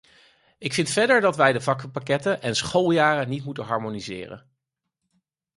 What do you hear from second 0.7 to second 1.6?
vind verder dat wij